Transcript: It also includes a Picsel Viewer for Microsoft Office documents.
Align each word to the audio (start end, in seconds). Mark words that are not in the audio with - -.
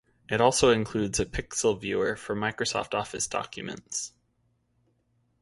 It 0.31 0.41
also 0.41 0.71
includes 0.71 1.19
a 1.19 1.27
Picsel 1.27 1.79
Viewer 1.79 2.15
for 2.15 2.35
Microsoft 2.35 2.95
Office 2.95 3.27
documents. 3.27 4.13